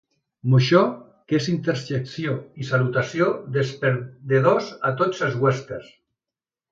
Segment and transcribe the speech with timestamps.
[0.51, 0.79] Moixó
[1.31, 5.93] que és interjecció i salutació dels perdedors a tots els westerns.